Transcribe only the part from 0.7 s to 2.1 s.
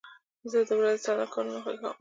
ورځې ساده کارونه خوښوم.